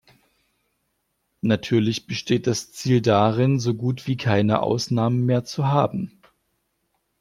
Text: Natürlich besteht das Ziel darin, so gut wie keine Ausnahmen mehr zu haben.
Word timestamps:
Natürlich 1.41 2.07
besteht 2.07 2.47
das 2.47 2.71
Ziel 2.71 3.03
darin, 3.03 3.59
so 3.59 3.75
gut 3.75 4.07
wie 4.07 4.17
keine 4.17 4.63
Ausnahmen 4.63 5.27
mehr 5.27 5.43
zu 5.45 5.67
haben. 5.67 6.19